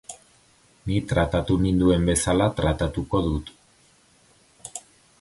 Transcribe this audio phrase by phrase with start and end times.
[0.91, 3.57] Ni tratatu ninduen bezala tratatuko dut.